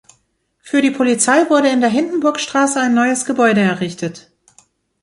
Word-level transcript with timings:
Für 0.57 0.81
die 0.81 0.89
Polizei 0.89 1.47
wurde 1.51 1.69
in 1.69 1.79
der 1.79 1.89
Hindenburgstraße 1.91 2.79
ein 2.79 2.95
neues 2.95 3.25
Gebäude 3.25 3.61
errichtet. 3.61 4.31